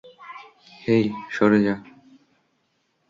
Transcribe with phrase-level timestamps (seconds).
[0.81, 1.05] হেই,
[1.29, 1.75] সরে যা!